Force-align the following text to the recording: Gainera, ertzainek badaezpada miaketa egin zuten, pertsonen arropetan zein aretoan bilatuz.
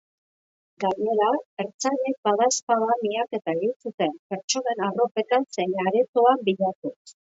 Gainera, 0.83 1.27
ertzainek 1.65 2.17
badaezpada 2.29 2.97
miaketa 3.05 3.57
egin 3.61 3.77
zuten, 3.79 4.19
pertsonen 4.33 4.85
arropetan 4.91 5.51
zein 5.57 5.81
aretoan 5.89 6.49
bilatuz. 6.53 6.97